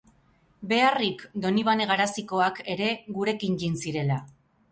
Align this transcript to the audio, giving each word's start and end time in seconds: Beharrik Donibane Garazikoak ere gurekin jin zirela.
Beharrik 0.69 1.19
Donibane 1.43 1.85
Garazikoak 1.91 2.63
ere 2.77 2.87
gurekin 3.21 3.61
jin 3.65 3.79
zirela. 3.85 4.21